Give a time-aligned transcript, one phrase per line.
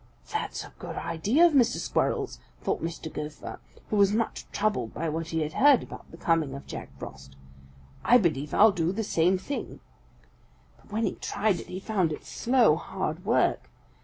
[0.33, 1.77] "'That's a good idea of Mr.
[1.77, 3.13] Squirrel's,' thought Mr.
[3.13, 3.59] Gopher,
[3.91, 7.35] who was much troubled by what he had heard about the coming of Jack Frost.
[8.03, 9.79] 'I believe I'll do the same thing.'
[10.81, 13.69] But when he tried it, he found it slow, hard work.